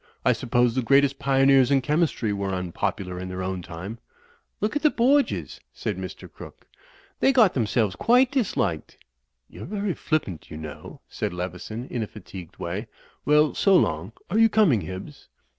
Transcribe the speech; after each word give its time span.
I 0.25 0.33
suppose 0.33 0.73
the 0.73 0.81
greatest 0.81 1.19
pioneers 1.19 1.69
in 1.69 1.79
chemistry 1.81 2.33
were 2.33 2.55
un 2.55 2.71
popular 2.71 3.19
in 3.19 3.29
their 3.29 3.43
own 3.43 3.61
time." 3.61 3.99
"Look 4.59 4.75
at 4.75 4.81
the 4.81 4.89
Borgias," 4.89 5.59
said 5.73 5.95
Mr. 5.95 6.27
Crooke. 6.27 6.65
"They 7.19 7.31
got 7.31 7.53
themselves 7.53 7.95
quite 7.95 8.31
disliked." 8.31 8.97
"You're 9.47 9.65
very 9.67 9.93
flippant, 9.93 10.49
you 10.49 10.57
know," 10.57 11.01
said 11.07 11.33
Leveson, 11.33 11.85
in 11.85 12.01
a 12.01 12.07
fatigued 12.07 12.57
way. 12.57 12.87
"Well, 13.25 13.53
so 13.53 13.75
long. 13.75 14.13
Are 14.31 14.39
you 14.39 14.49
coming, 14.49 14.81
Hibbs?" 14.81 15.27